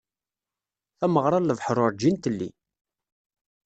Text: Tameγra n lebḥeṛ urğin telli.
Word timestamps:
Tameγra 0.99 1.37
n 1.39 1.47
lebḥeṛ 1.49 1.77
urğin 1.85 2.15
telli. 2.23 2.49